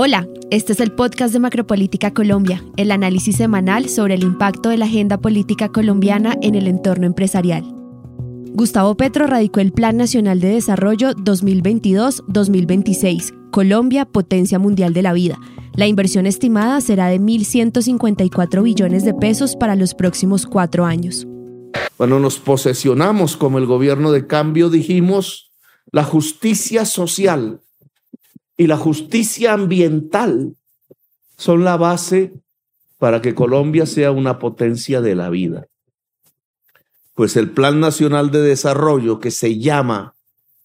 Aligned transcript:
Hola, 0.00 0.28
este 0.52 0.74
es 0.74 0.78
el 0.78 0.92
podcast 0.92 1.32
de 1.32 1.40
Macropolítica 1.40 2.14
Colombia, 2.14 2.62
el 2.76 2.92
análisis 2.92 3.34
semanal 3.34 3.88
sobre 3.88 4.14
el 4.14 4.22
impacto 4.22 4.68
de 4.68 4.78
la 4.78 4.84
agenda 4.84 5.20
política 5.20 5.70
colombiana 5.70 6.36
en 6.40 6.54
el 6.54 6.68
entorno 6.68 7.04
empresarial. 7.04 7.64
Gustavo 8.52 8.96
Petro 8.96 9.26
radicó 9.26 9.58
el 9.58 9.72
Plan 9.72 9.96
Nacional 9.96 10.38
de 10.38 10.50
Desarrollo 10.50 11.14
2022-2026, 11.14 13.50
Colombia, 13.50 14.04
potencia 14.04 14.60
mundial 14.60 14.94
de 14.94 15.02
la 15.02 15.12
vida. 15.12 15.36
La 15.74 15.88
inversión 15.88 16.26
estimada 16.26 16.80
será 16.80 17.08
de 17.08 17.18
1.154 17.18 18.62
billones 18.62 19.04
de 19.04 19.14
pesos 19.14 19.56
para 19.56 19.74
los 19.74 19.94
próximos 19.94 20.46
cuatro 20.46 20.84
años. 20.84 21.26
Cuando 21.96 22.20
nos 22.20 22.38
posesionamos 22.38 23.36
como 23.36 23.58
el 23.58 23.66
gobierno 23.66 24.12
de 24.12 24.28
cambio, 24.28 24.70
dijimos, 24.70 25.50
la 25.90 26.04
justicia 26.04 26.84
social 26.84 27.62
y 28.58 28.66
la 28.66 28.76
justicia 28.76 29.54
ambiental 29.54 30.56
son 31.36 31.64
la 31.64 31.76
base 31.76 32.34
para 32.98 33.22
que 33.22 33.34
Colombia 33.34 33.86
sea 33.86 34.10
una 34.10 34.40
potencia 34.40 35.00
de 35.00 35.14
la 35.14 35.30
vida. 35.30 35.68
Pues 37.14 37.36
el 37.36 37.52
Plan 37.52 37.78
Nacional 37.78 38.32
de 38.32 38.42
Desarrollo 38.42 39.20
que 39.20 39.30
se 39.30 39.58
llama 39.58 40.16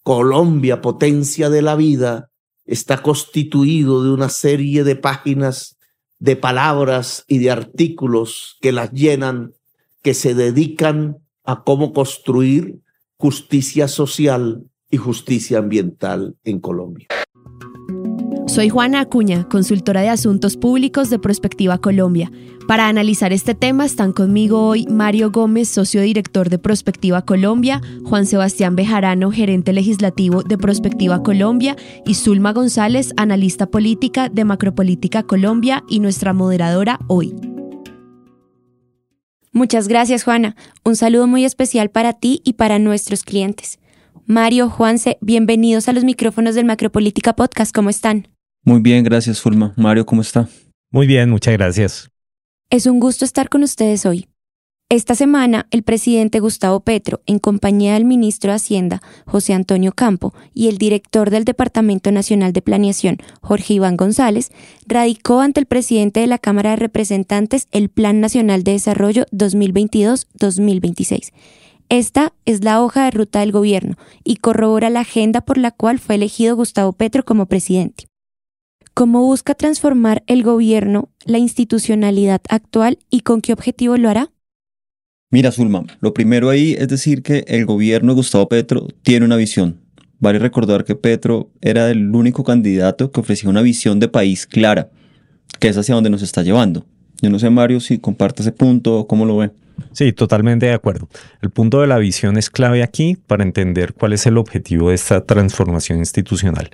Colombia 0.02 0.80
Potencia 0.80 1.48
de 1.48 1.62
la 1.62 1.76
Vida 1.76 2.30
está 2.66 3.00
constituido 3.00 4.02
de 4.02 4.10
una 4.10 4.28
serie 4.28 4.82
de 4.82 4.96
páginas, 4.96 5.78
de 6.18 6.34
palabras 6.34 7.24
y 7.28 7.38
de 7.38 7.52
artículos 7.52 8.58
que 8.60 8.72
las 8.72 8.90
llenan, 8.90 9.54
que 10.02 10.14
se 10.14 10.34
dedican 10.34 11.18
a 11.44 11.62
cómo 11.62 11.92
construir 11.92 12.80
justicia 13.18 13.86
social 13.86 14.64
y 14.90 14.96
justicia 14.96 15.58
ambiental 15.58 16.36
en 16.42 16.58
Colombia. 16.58 17.06
Soy 18.46 18.68
Juana 18.68 19.00
Acuña, 19.00 19.48
consultora 19.48 20.02
de 20.02 20.10
asuntos 20.10 20.58
públicos 20.58 21.08
de 21.08 21.18
Prospectiva 21.18 21.78
Colombia. 21.78 22.30
Para 22.68 22.88
analizar 22.88 23.32
este 23.32 23.54
tema 23.54 23.86
están 23.86 24.12
conmigo 24.12 24.68
hoy 24.68 24.86
Mario 24.88 25.30
Gómez, 25.30 25.68
socio 25.70 26.02
director 26.02 26.50
de 26.50 26.58
Prospectiva 26.58 27.22
Colombia, 27.22 27.80
Juan 28.04 28.26
Sebastián 28.26 28.76
Bejarano, 28.76 29.30
gerente 29.32 29.72
legislativo 29.72 30.42
de 30.42 30.58
Prospectiva 30.58 31.22
Colombia, 31.22 31.74
y 32.04 32.14
Zulma 32.14 32.52
González, 32.52 33.14
analista 33.16 33.66
política 33.66 34.28
de 34.28 34.44
Macropolítica 34.44 35.22
Colombia 35.22 35.82
y 35.88 36.00
nuestra 36.00 36.34
moderadora 36.34 37.00
hoy. 37.08 37.34
Muchas 39.52 39.88
gracias, 39.88 40.22
Juana. 40.22 40.54
Un 40.84 40.96
saludo 40.96 41.26
muy 41.26 41.46
especial 41.46 41.90
para 41.90 42.12
ti 42.12 42.42
y 42.44 42.52
para 42.52 42.78
nuestros 42.78 43.24
clientes. 43.24 43.78
Mario, 44.26 44.68
Juanse, 44.68 45.18
bienvenidos 45.20 45.88
a 45.88 45.92
los 45.92 46.04
micrófonos 46.04 46.54
del 46.54 46.66
Macropolítica 46.66 47.34
Podcast. 47.34 47.74
¿Cómo 47.74 47.90
están? 47.90 48.33
Muy 48.66 48.80
bien, 48.80 49.04
gracias 49.04 49.42
Fulma. 49.42 49.74
Mario, 49.76 50.06
¿cómo 50.06 50.22
está? 50.22 50.48
Muy 50.90 51.06
bien, 51.06 51.28
muchas 51.28 51.52
gracias. 51.52 52.08
Es 52.70 52.86
un 52.86 52.98
gusto 52.98 53.26
estar 53.26 53.50
con 53.50 53.62
ustedes 53.62 54.06
hoy. 54.06 54.26
Esta 54.88 55.14
semana, 55.14 55.66
el 55.70 55.82
presidente 55.82 56.40
Gustavo 56.40 56.80
Petro, 56.80 57.20
en 57.26 57.38
compañía 57.38 57.94
del 57.94 58.06
ministro 58.06 58.52
de 58.52 58.56
Hacienda, 58.56 59.02
José 59.26 59.52
Antonio 59.52 59.92
Campo, 59.92 60.32
y 60.54 60.68
el 60.68 60.78
director 60.78 61.30
del 61.30 61.44
Departamento 61.44 62.10
Nacional 62.10 62.54
de 62.54 62.62
Planeación, 62.62 63.18
Jorge 63.42 63.74
Iván 63.74 63.96
González, 63.96 64.50
radicó 64.86 65.40
ante 65.40 65.60
el 65.60 65.66
presidente 65.66 66.20
de 66.20 66.26
la 66.26 66.38
Cámara 66.38 66.70
de 66.70 66.76
Representantes 66.76 67.68
el 67.70 67.90
Plan 67.90 68.20
Nacional 68.20 68.64
de 68.64 68.72
Desarrollo 68.72 69.26
2022-2026. 69.32 71.32
Esta 71.90 72.32
es 72.46 72.64
la 72.64 72.82
hoja 72.82 73.04
de 73.04 73.10
ruta 73.10 73.40
del 73.40 73.52
gobierno 73.52 73.96
y 74.22 74.36
corrobora 74.36 74.88
la 74.88 75.00
agenda 75.00 75.42
por 75.42 75.58
la 75.58 75.70
cual 75.70 75.98
fue 75.98 76.14
elegido 76.14 76.56
Gustavo 76.56 76.92
Petro 76.92 77.24
como 77.24 77.46
presidente 77.46 78.06
cómo 78.94 79.22
busca 79.22 79.54
transformar 79.54 80.22
el 80.28 80.42
gobierno 80.44 81.10
la 81.26 81.38
institucionalidad 81.38 82.40
actual 82.48 82.98
y 83.10 83.20
con 83.20 83.40
qué 83.40 83.52
objetivo 83.52 83.96
lo 83.96 84.08
hará? 84.08 84.30
Mira, 85.30 85.50
Zulma, 85.50 85.84
lo 86.00 86.14
primero 86.14 86.48
ahí 86.48 86.76
es 86.78 86.86
decir 86.86 87.22
que 87.22 87.44
el 87.48 87.66
gobierno 87.66 88.12
de 88.12 88.16
Gustavo 88.16 88.48
Petro 88.48 88.86
tiene 89.02 89.26
una 89.26 89.36
visión. 89.36 89.80
Vale 90.20 90.38
recordar 90.38 90.84
que 90.84 90.94
Petro 90.94 91.50
era 91.60 91.90
el 91.90 92.14
único 92.14 92.44
candidato 92.44 93.10
que 93.10 93.20
ofrecía 93.20 93.50
una 93.50 93.62
visión 93.62 93.98
de 93.98 94.06
país 94.06 94.46
clara, 94.46 94.90
que 95.58 95.68
es 95.68 95.76
hacia 95.76 95.96
donde 95.96 96.10
nos 96.10 96.22
está 96.22 96.42
llevando. 96.42 96.86
Yo 97.20 97.30
no 97.30 97.38
sé, 97.40 97.50
Mario, 97.50 97.80
si 97.80 97.98
comparte 97.98 98.42
ese 98.42 98.52
punto 98.52 99.00
o 99.00 99.06
cómo 99.08 99.24
lo 99.24 99.38
ve. 99.38 99.50
Sí, 99.92 100.12
totalmente 100.12 100.66
de 100.66 100.72
acuerdo. 100.72 101.08
El 101.42 101.50
punto 101.50 101.80
de 101.80 101.88
la 101.88 101.98
visión 101.98 102.36
es 102.36 102.48
clave 102.48 102.84
aquí 102.84 103.16
para 103.26 103.42
entender 103.42 103.92
cuál 103.92 104.12
es 104.12 104.24
el 104.26 104.38
objetivo 104.38 104.90
de 104.90 104.94
esta 104.94 105.20
transformación 105.22 105.98
institucional. 105.98 106.70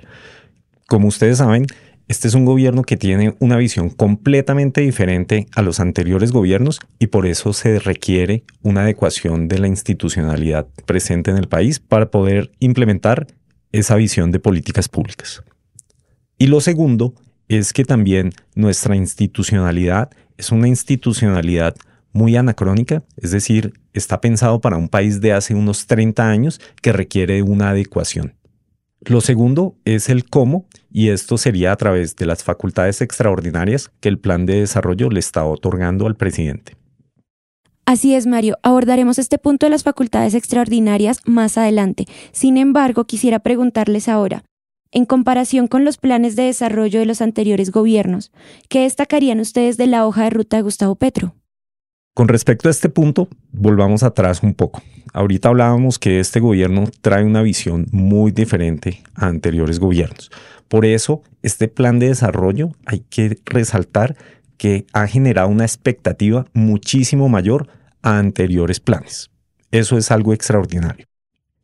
Como 0.87 1.07
ustedes 1.07 1.39
saben, 1.39 1.65
este 2.11 2.27
es 2.27 2.33
un 2.33 2.43
gobierno 2.43 2.83
que 2.83 2.97
tiene 2.97 3.35
una 3.39 3.55
visión 3.55 3.89
completamente 3.89 4.81
diferente 4.81 5.47
a 5.55 5.61
los 5.61 5.79
anteriores 5.79 6.33
gobiernos 6.33 6.81
y 6.99 7.07
por 7.07 7.25
eso 7.25 7.53
se 7.53 7.79
requiere 7.79 8.43
una 8.61 8.81
adecuación 8.81 9.47
de 9.47 9.59
la 9.59 9.67
institucionalidad 9.67 10.67
presente 10.85 11.31
en 11.31 11.37
el 11.37 11.47
país 11.47 11.79
para 11.79 12.11
poder 12.11 12.51
implementar 12.59 13.27
esa 13.71 13.95
visión 13.95 14.31
de 14.31 14.41
políticas 14.41 14.89
públicas. 14.89 15.41
Y 16.37 16.47
lo 16.47 16.59
segundo 16.59 17.13
es 17.47 17.71
que 17.71 17.85
también 17.85 18.33
nuestra 18.55 18.97
institucionalidad 18.97 20.09
es 20.35 20.51
una 20.51 20.67
institucionalidad 20.67 21.77
muy 22.11 22.35
anacrónica, 22.35 23.03
es 23.15 23.31
decir, 23.31 23.71
está 23.93 24.19
pensado 24.19 24.59
para 24.59 24.75
un 24.75 24.89
país 24.89 25.21
de 25.21 25.31
hace 25.31 25.55
unos 25.55 25.87
30 25.87 26.29
años 26.29 26.59
que 26.81 26.91
requiere 26.91 27.41
una 27.41 27.69
adecuación. 27.69 28.33
Lo 29.01 29.19
segundo 29.19 29.75
es 29.83 30.09
el 30.09 30.29
cómo, 30.29 30.67
y 30.91 31.09
esto 31.09 31.37
sería 31.37 31.71
a 31.71 31.75
través 31.75 32.15
de 32.15 32.27
las 32.27 32.43
facultades 32.43 33.01
extraordinarias 33.01 33.91
que 33.99 34.09
el 34.09 34.19
plan 34.19 34.45
de 34.45 34.59
desarrollo 34.59 35.09
le 35.09 35.19
está 35.19 35.43
otorgando 35.43 36.05
al 36.05 36.15
presidente. 36.15 36.75
Así 37.85 38.13
es, 38.13 38.27
Mario. 38.27 38.57
Abordaremos 38.61 39.17
este 39.17 39.39
punto 39.39 39.65
de 39.65 39.71
las 39.71 39.83
facultades 39.83 40.35
extraordinarias 40.35 41.19
más 41.25 41.57
adelante. 41.57 42.05
Sin 42.31 42.57
embargo, 42.57 43.05
quisiera 43.05 43.39
preguntarles 43.39 44.07
ahora, 44.07 44.43
en 44.91 45.05
comparación 45.05 45.67
con 45.67 45.83
los 45.83 45.97
planes 45.97 46.35
de 46.35 46.43
desarrollo 46.43 46.99
de 46.99 47.05
los 47.05 47.21
anteriores 47.21 47.71
gobiernos, 47.71 48.31
¿qué 48.69 48.81
destacarían 48.81 49.39
ustedes 49.39 49.77
de 49.77 49.87
la 49.87 50.05
hoja 50.05 50.25
de 50.25 50.29
ruta 50.29 50.57
de 50.57 50.63
Gustavo 50.63 50.95
Petro? 50.95 51.33
Con 52.13 52.27
respecto 52.27 52.67
a 52.67 52.71
este 52.71 52.89
punto, 52.89 53.29
volvamos 53.53 54.03
atrás 54.03 54.43
un 54.43 54.53
poco. 54.53 54.81
Ahorita 55.13 55.47
hablábamos 55.47 55.97
que 55.97 56.19
este 56.19 56.41
gobierno 56.41 56.89
trae 56.99 57.23
una 57.23 57.41
visión 57.41 57.87
muy 57.91 58.31
diferente 58.31 59.01
a 59.15 59.27
anteriores 59.27 59.79
gobiernos. 59.79 60.29
Por 60.67 60.85
eso, 60.85 61.23
este 61.41 61.69
plan 61.69 61.99
de 61.99 62.09
desarrollo 62.09 62.71
hay 62.85 63.05
que 63.09 63.37
resaltar 63.45 64.17
que 64.57 64.85
ha 64.91 65.07
generado 65.07 65.47
una 65.47 65.63
expectativa 65.63 66.45
muchísimo 66.53 67.29
mayor 67.29 67.69
a 68.01 68.19
anteriores 68.19 68.81
planes. 68.81 69.31
Eso 69.71 69.97
es 69.97 70.11
algo 70.11 70.33
extraordinario. 70.33 71.05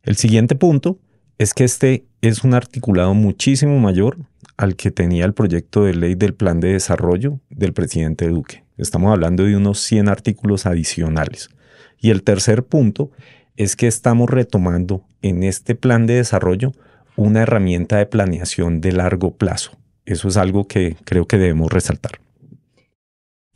El 0.02 0.16
siguiente 0.16 0.54
punto 0.54 0.98
es 1.36 1.52
que 1.52 1.64
este 1.64 2.06
es 2.22 2.42
un 2.42 2.54
articulado 2.54 3.12
muchísimo 3.12 3.78
mayor 3.78 4.16
al 4.56 4.76
que 4.76 4.90
tenía 4.90 5.26
el 5.26 5.34
proyecto 5.34 5.84
de 5.84 5.94
ley 5.94 6.14
del 6.14 6.32
plan 6.32 6.58
de 6.58 6.72
desarrollo 6.72 7.38
del 7.50 7.74
presidente 7.74 8.28
Duque. 8.28 8.64
Estamos 8.78 9.12
hablando 9.12 9.44
de 9.44 9.56
unos 9.56 9.80
100 9.80 10.08
artículos 10.08 10.64
adicionales. 10.64 11.50
Y 12.00 12.10
el 12.10 12.22
tercer 12.22 12.64
punto 12.64 13.10
es 13.56 13.74
que 13.74 13.88
estamos 13.88 14.30
retomando 14.30 15.04
en 15.20 15.42
este 15.42 15.74
plan 15.74 16.06
de 16.06 16.14
desarrollo 16.14 16.72
una 17.16 17.42
herramienta 17.42 17.96
de 17.96 18.06
planeación 18.06 18.80
de 18.80 18.92
largo 18.92 19.36
plazo. 19.36 19.72
Eso 20.06 20.28
es 20.28 20.36
algo 20.36 20.68
que 20.68 20.96
creo 21.04 21.26
que 21.26 21.38
debemos 21.38 21.72
resaltar. 21.72 22.20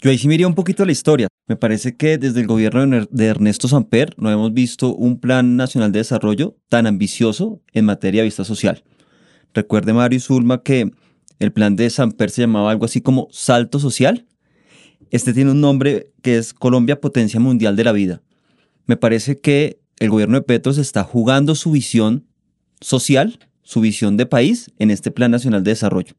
Yo 0.00 0.10
ahí 0.10 0.18
sí 0.18 0.26
miría 0.26 0.48
un 0.48 0.56
poquito 0.56 0.84
la 0.84 0.90
historia. 0.90 1.28
Me 1.46 1.54
parece 1.54 1.96
que 1.96 2.18
desde 2.18 2.40
el 2.40 2.48
gobierno 2.48 3.06
de 3.08 3.26
Ernesto 3.26 3.68
Samper 3.68 4.14
no 4.16 4.32
hemos 4.32 4.52
visto 4.52 4.92
un 4.92 5.20
plan 5.20 5.56
nacional 5.56 5.92
de 5.92 6.00
desarrollo 6.00 6.56
tan 6.68 6.88
ambicioso 6.88 7.62
en 7.72 7.84
materia 7.84 8.22
de 8.22 8.26
vista 8.26 8.42
social. 8.42 8.82
Recuerde 9.54 9.92
Mario 9.92 10.18
Zulma 10.18 10.64
que 10.64 10.90
el 11.38 11.52
plan 11.52 11.76
de 11.76 11.88
Samper 11.90 12.30
se 12.30 12.42
llamaba 12.42 12.72
algo 12.72 12.84
así 12.84 13.00
como 13.00 13.28
Salto 13.30 13.78
Social 13.78 14.26
este 15.12 15.34
tiene 15.34 15.50
un 15.50 15.60
nombre 15.60 16.10
que 16.22 16.38
es 16.38 16.54
Colombia 16.54 17.00
Potencia 17.00 17.38
Mundial 17.38 17.76
de 17.76 17.84
la 17.84 17.92
Vida. 17.92 18.22
Me 18.86 18.96
parece 18.96 19.38
que 19.38 19.78
el 20.00 20.08
gobierno 20.08 20.36
de 20.36 20.42
Petro 20.42 20.72
se 20.72 20.80
está 20.80 21.04
jugando 21.04 21.54
su 21.54 21.70
visión 21.70 22.26
social, 22.80 23.38
su 23.62 23.82
visión 23.82 24.16
de 24.16 24.24
país 24.26 24.72
en 24.78 24.90
este 24.90 25.10
Plan 25.10 25.30
Nacional 25.30 25.62
de 25.62 25.72
Desarrollo. 25.72 26.14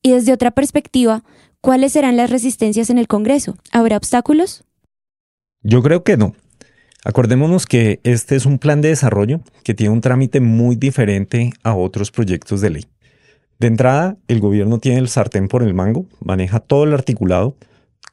Y 0.00 0.12
desde 0.12 0.32
otra 0.32 0.52
perspectiva, 0.52 1.24
¿cuáles 1.60 1.92
serán 1.92 2.16
las 2.16 2.30
resistencias 2.30 2.88
en 2.88 2.98
el 2.98 3.08
Congreso? 3.08 3.58
¿Habrá 3.72 3.96
obstáculos? 3.96 4.64
Yo 5.62 5.82
creo 5.82 6.04
que 6.04 6.16
no. 6.16 6.34
Acordémonos 7.04 7.66
que 7.66 7.98
este 8.04 8.36
es 8.36 8.46
un 8.46 8.60
plan 8.60 8.80
de 8.80 8.90
desarrollo 8.90 9.40
que 9.64 9.74
tiene 9.74 9.92
un 9.92 10.00
trámite 10.00 10.38
muy 10.38 10.76
diferente 10.76 11.52
a 11.64 11.74
otros 11.74 12.12
proyectos 12.12 12.60
de 12.60 12.70
ley. 12.70 12.86
De 13.58 13.66
entrada, 13.66 14.18
el 14.28 14.38
gobierno 14.38 14.78
tiene 14.78 15.00
el 15.00 15.08
sartén 15.08 15.48
por 15.48 15.64
el 15.64 15.74
mango, 15.74 16.06
maneja 16.20 16.60
todo 16.60 16.84
el 16.84 16.94
articulado, 16.94 17.56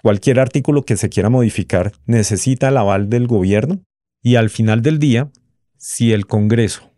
Cualquier 0.02 0.40
artículo 0.40 0.84
que 0.84 0.98
se 0.98 1.10
quiera 1.10 1.30
modificar 1.30 1.92
necesita 2.06 2.70
el 2.70 2.78
aval 2.78 3.10
del 3.10 3.28
gobierno 3.28 3.82
y 4.22 4.36
al 4.36 4.50
final 4.50 4.82
del 4.82 5.00
día, 5.00 5.32
si 5.78 6.14
el 6.14 6.28
Congreso 6.28 6.92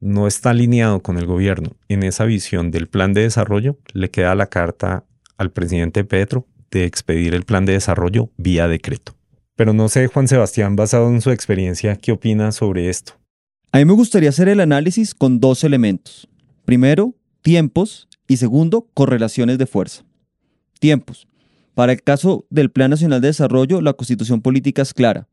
no 0.00 0.26
está 0.26 0.50
alineado 0.50 1.00
con 1.00 1.18
el 1.18 1.26
gobierno 1.26 1.70
en 1.88 2.02
esa 2.02 2.24
visión 2.24 2.70
del 2.70 2.88
plan 2.88 3.12
de 3.12 3.22
desarrollo, 3.22 3.78
le 3.92 4.10
queda 4.10 4.34
la 4.34 4.46
carta 4.46 5.04
al 5.36 5.50
presidente 5.50 6.04
Petro 6.04 6.46
de 6.70 6.84
expedir 6.84 7.34
el 7.34 7.44
plan 7.44 7.64
de 7.64 7.72
desarrollo 7.72 8.30
vía 8.36 8.68
decreto. 8.68 9.14
Pero 9.54 9.72
no 9.72 9.88
sé, 9.88 10.06
Juan 10.06 10.28
Sebastián, 10.28 10.76
basado 10.76 11.08
en 11.08 11.22
su 11.22 11.30
experiencia, 11.30 11.96
¿qué 11.96 12.12
opina 12.12 12.52
sobre 12.52 12.90
esto? 12.90 13.14
A 13.72 13.78
mí 13.78 13.84
me 13.84 13.94
gustaría 13.94 14.28
hacer 14.28 14.48
el 14.48 14.60
análisis 14.60 15.14
con 15.14 15.40
dos 15.40 15.64
elementos. 15.64 16.28
Primero, 16.64 17.14
tiempos 17.42 18.08
y 18.28 18.36
segundo, 18.36 18.88
correlaciones 18.92 19.58
de 19.58 19.66
fuerza. 19.66 20.04
Tiempos. 20.78 21.26
Para 21.76 21.92
el 21.92 22.02
caso 22.02 22.46
del 22.48 22.70
Plan 22.70 22.88
Nacional 22.88 23.20
de 23.20 23.26
Desarrollo, 23.26 23.82
la 23.82 23.92
constitución 23.92 24.40
política 24.40 24.80
es 24.80 24.94
clara. 24.94 25.28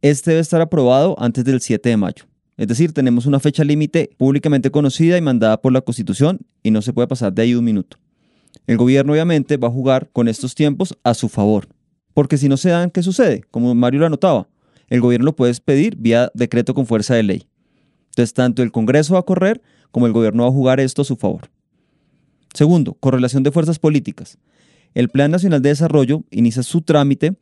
Este 0.00 0.30
debe 0.30 0.40
estar 0.40 0.62
aprobado 0.62 1.14
antes 1.18 1.44
del 1.44 1.60
7 1.60 1.86
de 1.86 1.98
mayo. 1.98 2.24
Es 2.56 2.66
decir, 2.66 2.94
tenemos 2.94 3.26
una 3.26 3.40
fecha 3.40 3.62
límite 3.62 4.08
públicamente 4.16 4.70
conocida 4.70 5.18
y 5.18 5.20
mandada 5.20 5.60
por 5.60 5.70
la 5.70 5.82
Constitución 5.82 6.40
y 6.62 6.70
no 6.70 6.80
se 6.80 6.94
puede 6.94 7.08
pasar 7.08 7.34
de 7.34 7.42
ahí 7.42 7.54
un 7.54 7.66
minuto. 7.66 7.98
El 8.66 8.78
gobierno 8.78 9.12
obviamente 9.12 9.58
va 9.58 9.68
a 9.68 9.70
jugar 9.70 10.08
con 10.14 10.28
estos 10.28 10.54
tiempos 10.54 10.96
a 11.04 11.12
su 11.12 11.28
favor, 11.28 11.68
porque 12.14 12.38
si 12.38 12.48
no 12.48 12.56
se 12.56 12.70
dan, 12.70 12.90
¿qué 12.90 13.02
sucede? 13.02 13.42
Como 13.50 13.74
Mario 13.74 14.00
lo 14.00 14.06
anotaba, 14.06 14.48
el 14.88 15.02
gobierno 15.02 15.26
lo 15.26 15.36
puede 15.36 15.54
pedir 15.62 15.96
vía 15.96 16.32
decreto 16.32 16.72
con 16.72 16.86
fuerza 16.86 17.16
de 17.16 17.24
ley. 17.24 17.46
Entonces, 18.12 18.32
tanto 18.32 18.62
el 18.62 18.72
Congreso 18.72 19.12
va 19.12 19.20
a 19.20 19.24
correr 19.24 19.60
como 19.90 20.06
el 20.06 20.14
gobierno 20.14 20.44
va 20.44 20.48
a 20.48 20.52
jugar 20.52 20.80
esto 20.80 21.02
a 21.02 21.04
su 21.04 21.16
favor. 21.16 21.50
Segundo, 22.54 22.94
correlación 22.94 23.42
de 23.42 23.52
fuerzas 23.52 23.78
políticas. 23.78 24.38
El 24.94 25.08
Plan 25.08 25.30
Nacional 25.30 25.62
de 25.62 25.70
Desarrollo 25.70 26.24
inicia 26.30 26.62
su 26.62 26.82
trámite 26.82 27.34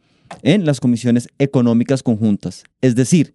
en 0.43 0.65
las 0.65 0.81
comisiones 0.81 1.29
económicas 1.39 2.03
conjuntas, 2.03 2.65
es 2.81 2.95
decir, 2.95 3.35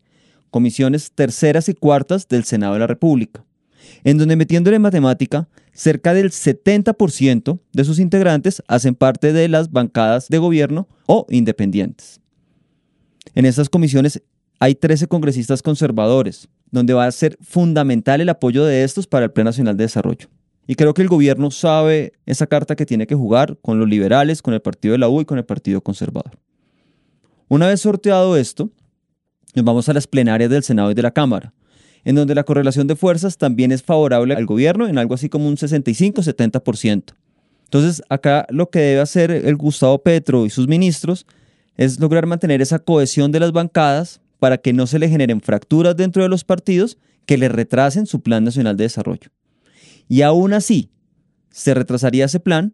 comisiones 0.50 1.12
terceras 1.12 1.68
y 1.68 1.74
cuartas 1.74 2.28
del 2.28 2.46
Senado 2.46 2.74
de 2.74 2.80
la 2.80 2.88
República, 2.88 3.44
en 4.06 4.18
donde 4.18 4.38
metiéndole 4.38 4.80
matemática, 4.80 5.50
cerca 5.74 6.14
del 6.14 6.32
70% 6.32 7.60
de 7.74 7.84
sus 7.84 8.00
integrantes 8.00 8.64
hacen 8.68 8.96
parte 8.96 9.34
de 9.34 9.50
las 9.50 9.72
bancadas 9.72 10.30
de 10.30 10.38
gobierno 10.38 10.88
o 11.08 11.26
independientes. 11.30 12.22
En 13.34 13.46
estas 13.46 13.68
comisiones 13.68 14.22
hay 14.60 14.76
13 14.76 15.08
congresistas 15.08 15.62
conservadores, 15.62 16.48
donde 16.72 16.94
va 16.94 17.06
a 17.06 17.12
ser 17.12 17.38
fundamental 17.42 18.22
el 18.22 18.30
apoyo 18.30 18.64
de 18.64 18.86
estos 18.86 19.08
para 19.08 19.26
el 19.26 19.32
Plan 19.32 19.46
Nacional 19.46 19.76
de 19.76 19.84
Desarrollo. 19.84 20.30
Y 20.68 20.76
creo 20.76 20.94
que 20.94 21.02
el 21.02 21.08
gobierno 21.08 21.52
sabe 21.52 22.14
esa 22.26 22.48
carta 22.48 22.76
que 22.76 22.86
tiene 22.86 23.06
que 23.06 23.16
jugar 23.16 23.58
con 23.62 23.80
los 23.80 23.88
liberales, 23.88 24.42
con 24.42 24.54
el 24.54 24.62
partido 24.62 24.94
de 24.94 24.98
la 24.98 25.10
U 25.10 25.22
y 25.22 25.26
con 25.26 25.38
el 25.38 25.46
partido 25.46 25.82
conservador. 25.82 26.40
Una 27.48 27.68
vez 27.68 27.82
sorteado 27.82 28.36
esto, 28.36 28.72
nos 29.54 29.64
vamos 29.64 29.88
a 29.88 29.94
las 29.94 30.08
plenarias 30.08 30.50
del 30.50 30.64
Senado 30.64 30.90
y 30.90 30.96
de 30.96 31.04
la 31.04 31.12
Cámara, 31.12 31.54
en 32.04 32.16
donde 32.16 32.34
la 32.34 32.44
correlación 32.44 32.88
de 32.88 32.96
fuerzas 32.96 33.38
también 33.38 33.72
es 33.72 33.84
favorable 33.84 34.34
al 34.34 34.46
gobierno 34.48 34.88
en 34.88 34.98
algo 34.98 35.14
así 35.14 35.30
como 35.30 35.48
un 35.48 35.56
65-70%. 35.56 37.14
Entonces, 37.66 38.02
acá 38.10 38.48
lo 38.50 38.70
que 38.70 38.80
debe 38.80 39.02
hacer 39.02 39.32
el 39.32 39.56
Gustavo 39.56 40.00
Petro 40.00 40.46
y 40.46 40.50
sus 40.50 40.68
ministros 40.68 41.28
es 41.78 42.00
lograr 42.00 42.26
mantener 42.26 42.62
esa 42.62 42.80
cohesión 42.80 43.32
de 43.32 43.40
las 43.40 43.52
bancadas 43.52 44.22
para 44.40 44.58
que 44.58 44.74
no 44.74 44.88
se 44.88 44.98
le 44.98 45.10
generen 45.10 45.42
fracturas 45.42 45.96
dentro 45.96 46.24
de 46.24 46.30
los 46.30 46.44
partidos 46.44 46.98
que 47.26 47.38
le 47.38 47.50
retrasen 47.50 48.08
su 48.08 48.22
plan 48.22 48.44
nacional 48.44 48.78
de 48.78 48.84
desarrollo 48.84 49.30
y 50.08 50.22
aún 50.22 50.54
así 50.54 50.90
se 51.52 51.74
retrasaría 51.74 52.26
ese 52.26 52.40
plan, 52.40 52.74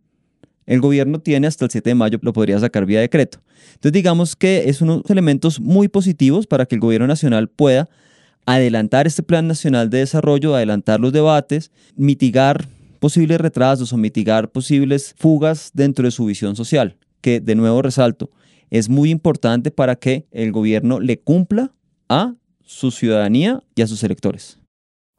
el 0.66 0.80
gobierno 0.80 1.20
tiene 1.20 1.48
hasta 1.48 1.66
el 1.66 1.72
7 1.72 1.90
de 1.90 1.96
mayo, 1.96 2.20
lo 2.22 2.34
podría 2.34 2.60
sacar 2.60 2.86
vía 2.86 3.00
decreto. 3.00 3.40
Entonces 3.74 3.92
digamos 3.92 4.36
que 4.36 4.70
es 4.70 4.82
unos 4.82 5.02
elementos 5.10 5.60
muy 5.60 5.88
positivos 5.88 6.48
para 6.48 6.66
que 6.66 6.76
el 6.76 6.82
gobierno 6.82 7.08
nacional 7.08 7.50
pueda 7.50 7.90
adelantar 8.46 9.08
este 9.08 9.24
plan 9.24 9.48
nacional 9.48 9.90
de 9.90 10.00
desarrollo, 10.00 10.56
adelantar 10.56 11.00
los 11.00 11.14
debates, 11.14 11.72
mitigar 11.96 12.68
posibles 13.00 13.42
retrasos 13.42 13.92
o 13.94 13.98
mitigar 13.98 14.52
posibles 14.52 15.16
fugas 15.18 15.72
dentro 15.74 16.06
de 16.06 16.12
su 16.12 16.26
visión 16.26 16.56
social, 16.56 16.98
que 17.22 17.40
de 17.40 17.56
nuevo 17.56 17.82
resalto, 17.82 18.30
es 18.70 18.90
muy 18.90 19.10
importante 19.10 19.72
para 19.72 19.96
que 19.96 20.28
el 20.32 20.52
gobierno 20.52 21.00
le 21.00 21.20
cumpla 21.20 21.72
a 22.08 22.36
su 22.64 22.92
ciudadanía 22.92 23.62
y 23.76 23.82
a 23.82 23.88
sus 23.88 24.04
electores. 24.04 24.61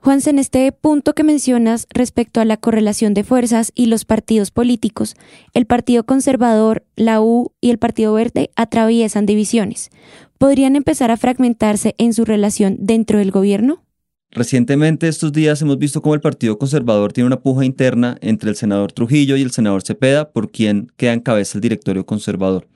Juanse, 0.02 0.30
en 0.30 0.40
este 0.40 0.72
punto 0.72 1.14
que 1.14 1.22
mencionas 1.22 1.86
respecto 1.94 2.40
a 2.40 2.44
la 2.44 2.56
correlación 2.56 3.14
de 3.14 3.22
fuerzas 3.22 3.70
y 3.72 3.86
los 3.86 4.04
partidos 4.04 4.50
políticos, 4.50 5.14
el 5.54 5.64
Partido 5.64 6.02
Conservador, 6.02 6.84
la 6.96 7.20
U 7.20 7.52
y 7.60 7.70
el 7.70 7.78
Partido 7.78 8.12
Verde 8.12 8.50
atraviesan 8.56 9.26
divisiones. 9.26 9.90
¿Podrían 10.38 10.74
empezar 10.74 11.12
a 11.12 11.16
fragmentarse 11.16 11.94
en 11.98 12.14
su 12.14 12.24
relación 12.24 12.78
dentro 12.80 13.20
del 13.20 13.30
gobierno? 13.30 13.84
Recientemente, 14.32 15.06
estos 15.06 15.32
días, 15.32 15.62
hemos 15.62 15.78
visto 15.78 16.02
cómo 16.02 16.16
el 16.16 16.20
Partido 16.20 16.58
Conservador 16.58 17.12
tiene 17.12 17.28
una 17.28 17.40
puja 17.40 17.64
interna 17.64 18.18
entre 18.22 18.50
el 18.50 18.56
senador 18.56 18.90
Trujillo 18.90 19.36
y 19.36 19.42
el 19.42 19.52
senador 19.52 19.82
Cepeda 19.82 20.32
por 20.32 20.50
quien 20.50 20.90
queda 20.96 21.12
en 21.12 21.20
cabeza 21.20 21.58
el 21.58 21.62
directorio 21.62 22.04
conservador. 22.04 22.66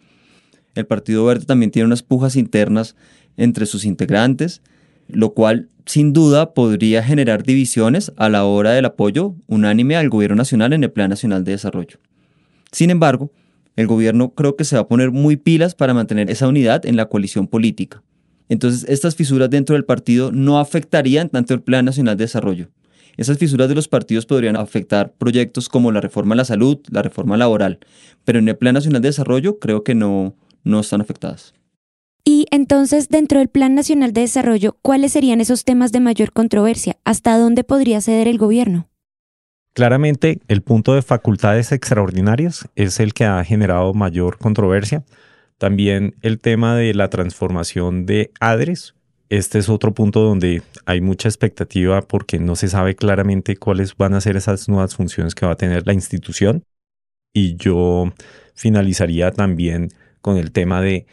El 0.77 0.87
Partido 0.87 1.25
Verde 1.25 1.45
también 1.45 1.73
tiene 1.73 1.87
unas 1.87 2.05
pujas 2.05 2.37
internas 2.37 2.95
entre 3.37 3.67
sus 3.67 3.85
integrantes, 3.85 4.63
lo 5.09 5.35
cual 5.35 5.69
sin 5.87 6.13
duda 6.13 6.53
podría 6.53 7.03
generar 7.03 7.45
divisiones 7.45 8.13
a 8.17 8.29
la 8.29 8.45
hora 8.45 8.73
del 8.73 8.85
apoyo 8.85 9.37
unánime 9.47 9.97
al 9.97 10.09
gobierno 10.09 10.37
nacional 10.37 10.73
en 10.73 10.85
el 10.85 10.91
Plan 10.91 11.11
Nacional 11.11 11.45
de 11.45 11.53
Desarrollo. 11.53 11.99
Sin 12.73 12.91
embargo, 12.91 13.33
el 13.77 13.87
gobierno 13.87 14.35
creo 14.35 14.57
que 14.57 14.65
se 14.65 14.77
va 14.77 14.83
a 14.83 14.89
poner 14.89 15.13
muy 15.13 15.37
pilas 15.37 15.75
para 15.75 15.95
mantener 15.95 16.31
esa 16.31 16.49
unidad 16.49 16.85
en 16.87 16.97
la 16.97 17.07
coalición 17.07 17.47
política. 17.47 18.03
Entonces, 18.49 18.85
estas 18.89 19.15
fisuras 19.15 19.51
dentro 19.51 19.75
del 19.75 19.85
partido 19.85 20.33
no 20.33 20.59
afectarían 20.59 21.29
tanto 21.29 21.55
el 21.55 21.63
Plan 21.63 21.85
Nacional 21.85 22.17
de 22.17 22.25
Desarrollo. 22.25 22.69
Esas 23.17 23.39
fisuras 23.39 23.69
de 23.69 23.75
los 23.75 23.89
partidos 23.89 24.27
podrían 24.27 24.57
afectar 24.57 25.13
proyectos 25.13 25.69
como 25.69 25.91
la 25.91 26.01
reforma 26.01 26.35
a 26.35 26.37
la 26.37 26.45
salud, 26.45 26.79
la 26.91 27.03
reforma 27.03 27.37
laboral, 27.37 27.79
pero 28.25 28.39
en 28.39 28.49
el 28.49 28.57
Plan 28.57 28.75
Nacional 28.75 29.03
de 29.03 29.09
Desarrollo 29.09 29.59
creo 29.59 29.85
que 29.85 29.95
no, 29.95 30.35
no 30.65 30.81
están 30.81 31.01
afectadas. 31.01 31.55
Entonces, 32.51 33.09
dentro 33.09 33.39
del 33.39 33.49
Plan 33.49 33.75
Nacional 33.75 34.13
de 34.13 34.23
Desarrollo, 34.23 34.77
¿cuáles 34.83 35.13
serían 35.13 35.41
esos 35.41 35.65
temas 35.65 35.93
de 35.93 36.01
mayor 36.01 36.33
controversia? 36.33 36.97
¿Hasta 37.05 37.39
dónde 37.39 37.65
podría 37.65 38.01
ceder 38.01 38.29
el 38.29 38.39
gobierno? 38.39 38.89
Claramente, 39.73 40.41
el 40.49 40.63
punto 40.63 40.95
de 40.95 41.03
facultades 41.03 41.71
extraordinarias 41.71 42.67
es 42.77 42.99
el 42.99 43.13
que 43.13 43.27
ha 43.27 43.45
generado 43.45 43.93
mayor 43.93 44.39
controversia. 44.39 45.05
También 45.59 46.15
el 46.23 46.39
tema 46.39 46.77
de 46.77 46.95
la 46.95 47.11
transformación 47.11 48.07
de 48.07 48.31
ADRES. 48.41 48.95
Este 49.29 49.59
es 49.59 49.69
otro 49.69 49.93
punto 49.93 50.21
donde 50.21 50.63
hay 50.87 51.01
mucha 51.01 51.29
expectativa 51.29 52.01
porque 52.01 52.39
no 52.39 52.57
se 52.57 52.69
sabe 52.69 52.95
claramente 52.95 53.57
cuáles 53.57 53.97
van 53.97 54.15
a 54.15 54.21
ser 54.21 54.37
esas 54.37 54.69
nuevas 54.69 54.95
funciones 54.95 55.35
que 55.35 55.45
va 55.45 55.53
a 55.53 55.57
tener 55.57 55.87
la 55.87 55.93
institución. 55.93 56.65
Y 57.35 57.57
yo 57.57 58.13
finalizaría 58.55 59.31
también 59.31 59.91
con 60.23 60.39
el 60.39 60.53
tema 60.53 60.81
de 60.81 61.07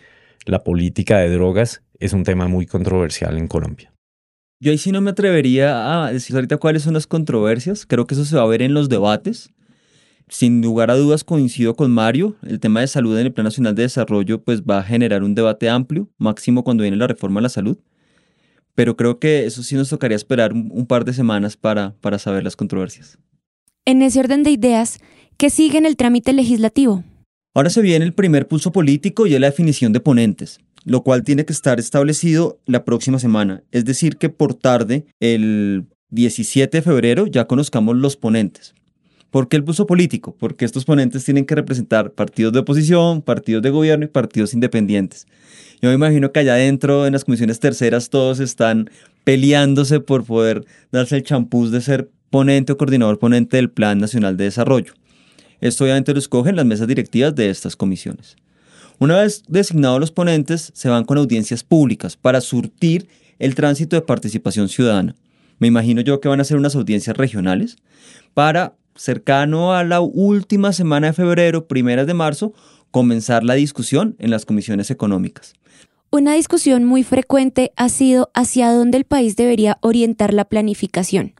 la 0.45 0.63
política 0.63 1.19
de 1.19 1.29
drogas 1.29 1.81
es 1.99 2.13
un 2.13 2.23
tema 2.23 2.47
muy 2.47 2.65
controversial 2.65 3.37
en 3.37 3.47
Colombia. 3.47 3.93
Yo 4.59 4.71
ahí 4.71 4.77
sí 4.77 4.91
no 4.91 5.01
me 5.01 5.11
atrevería 5.11 6.05
a 6.05 6.13
decir 6.13 6.35
ahorita 6.35 6.57
cuáles 6.57 6.83
son 6.83 6.93
las 6.93 7.07
controversias. 7.07 7.85
Creo 7.85 8.07
que 8.07 8.15
eso 8.15 8.23
se 8.23 8.37
va 8.37 8.43
a 8.43 8.47
ver 8.47 8.61
en 8.61 8.73
los 8.73 8.87
debates. 8.87 9.49
Sin 10.29 10.61
lugar 10.61 10.89
a 10.89 10.95
dudas 10.95 11.25
coincido 11.25 11.75
con 11.75 11.91
Mario. 11.91 12.37
El 12.43 12.59
tema 12.61 12.79
de 12.79 12.87
salud 12.87 13.17
en 13.17 13.25
el 13.25 13.33
Plan 13.33 13.43
Nacional 13.43 13.75
de 13.75 13.83
Desarrollo 13.83 14.41
pues 14.41 14.61
va 14.63 14.79
a 14.79 14.83
generar 14.83 15.21
un 15.21 15.35
debate 15.35 15.69
amplio, 15.69 16.09
máximo 16.17 16.63
cuando 16.63 16.83
viene 16.83 16.95
la 16.95 17.07
reforma 17.07 17.39
a 17.39 17.43
la 17.43 17.49
salud. 17.49 17.77
Pero 18.73 18.95
creo 18.95 19.19
que 19.19 19.45
eso 19.45 19.63
sí 19.63 19.75
nos 19.75 19.89
tocaría 19.89 20.15
esperar 20.15 20.53
un, 20.53 20.87
par 20.87 21.03
de 21.03 21.13
semanas 21.13 21.57
para, 21.57 21.95
para 21.99 22.17
saber 22.17 22.43
las 22.43 22.55
controversias. 22.55 23.19
En 23.85 24.01
ese 24.01 24.21
orden 24.21 24.43
de 24.43 24.51
ideas, 24.51 24.99
¿qué 25.37 25.49
sigue 25.49 25.77
en 25.77 25.85
el 25.85 25.97
trámite 25.97 26.31
legislativo? 26.31 27.03
Ahora 27.55 27.69
se 27.69 27.83
viene 27.83 28.03
el 28.03 28.13
primer 28.13 28.47
pulso 28.47 28.71
político 28.71 29.27
y 29.27 29.35
es 29.35 29.39
la 29.39 29.47
definición 29.47 29.93
de 29.93 29.99
ponentes, 29.99 30.59
lo 30.85 31.03
cual 31.03 31.23
tiene 31.23 31.45
que 31.45 31.53
estar 31.53 31.79
establecido 31.79 32.59
la 32.65 32.83
próxima 32.83 33.19
semana. 33.19 33.61
Es 33.71 33.85
decir, 33.85 34.17
que 34.17 34.29
por 34.29 34.55
tarde, 34.55 35.05
el 35.19 35.85
17 36.09 36.77
de 36.77 36.81
febrero, 36.81 37.27
ya 37.27 37.45
conozcamos 37.45 37.95
los 37.95 38.17
ponentes. 38.17 38.73
¿Por 39.29 39.49
qué 39.49 39.57
el 39.57 39.63
pulso 39.63 39.85
político? 39.85 40.35
Porque 40.39 40.65
estos 40.65 40.85
ponentes 40.85 41.25
tienen 41.25 41.45
que 41.45 41.53
representar 41.53 42.13
partidos 42.13 42.53
de 42.53 42.59
oposición, 42.59 43.21
partidos 43.21 43.61
de 43.61 43.69
gobierno 43.69 44.05
y 44.05 44.07
partidos 44.07 44.55
independientes. 44.55 45.27
Yo 45.79 45.89
me 45.89 45.95
imagino 45.95 46.31
que 46.31 46.39
allá 46.39 46.53
adentro, 46.53 47.05
en 47.05 47.13
las 47.13 47.23
comisiones 47.23 47.59
terceras, 47.59 48.09
todos 48.09 48.39
están 48.39 48.89
peleándose 49.23 49.99
por 49.99 50.23
poder 50.23 50.65
darse 50.91 51.17
el 51.17 51.23
champús 51.23 51.69
de 51.69 51.81
ser 51.81 52.09
ponente 52.31 52.73
o 52.73 52.77
coordinador 52.77 53.19
ponente 53.19 53.57
del 53.57 53.69
Plan 53.69 53.99
Nacional 53.99 54.37
de 54.37 54.45
Desarrollo. 54.45 54.93
Esto 55.63 55.85
obviamente 55.85 56.11
lo 56.11 56.19
escogen 56.19 56.57
las 56.57 56.65
mesas 56.65 56.89
directivas 56.89 57.33
de 57.35 57.49
estas 57.49 57.77
comisiones. 57.77 58.35
Una 58.99 59.21
vez 59.21 59.43
designados 59.47 59.97
los 59.97 60.11
ponentes, 60.11 60.73
se 60.75 60.89
van 60.89 61.05
con 61.05 61.17
audiencias 61.17 61.63
públicas 61.63 62.17
para 62.17 62.41
surtir 62.41 63.07
el 63.39 63.55
tránsito 63.55 63.95
de 63.95 64.01
participación 64.01 64.67
ciudadana. 64.67 65.15
Me 65.59 65.67
imagino 65.67 66.01
yo 66.01 66.19
que 66.19 66.27
van 66.27 66.41
a 66.41 66.43
ser 66.43 66.57
unas 66.57 66.75
audiencias 66.75 67.15
regionales 67.15 67.77
para, 68.33 68.75
cercano 68.95 69.73
a 69.73 69.85
la 69.85 70.01
última 70.01 70.73
semana 70.73 71.07
de 71.07 71.13
febrero, 71.13 71.65
primeras 71.65 72.07
de 72.07 72.13
marzo, 72.13 72.53
comenzar 72.91 73.45
la 73.45 73.53
discusión 73.53 74.17
en 74.19 74.31
las 74.31 74.43
comisiones 74.43 74.91
económicas. 74.91 75.53
Una 76.11 76.33
discusión 76.33 76.83
muy 76.83 77.03
frecuente 77.03 77.71
ha 77.77 77.87
sido 77.87 78.31
hacia 78.33 78.69
dónde 78.73 78.97
el 78.97 79.05
país 79.05 79.37
debería 79.37 79.77
orientar 79.79 80.33
la 80.33 80.43
planificación. 80.43 81.35